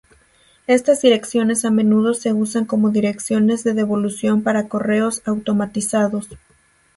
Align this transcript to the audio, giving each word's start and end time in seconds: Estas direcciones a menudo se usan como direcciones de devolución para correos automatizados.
Estas 0.65 0.99
direcciones 1.03 1.63
a 1.63 1.69
menudo 1.69 2.15
se 2.15 2.33
usan 2.33 2.65
como 2.65 2.89
direcciones 2.89 3.63
de 3.63 3.75
devolución 3.75 4.41
para 4.41 4.67
correos 4.67 5.21
automatizados. 5.25 6.27